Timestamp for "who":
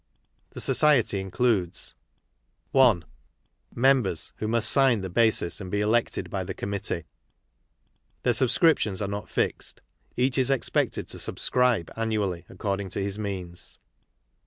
4.37-4.47